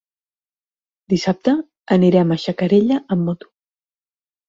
Dissabte 1.15 1.55
anirem 1.99 2.35
a 2.35 2.41
Xacarella 2.47 3.01
amb 3.17 3.27
moto. 3.31 3.55